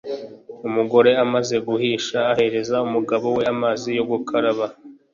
[0.67, 4.65] Umugore amaze guhisha, ahereza umugabo we amazi yo gukaraba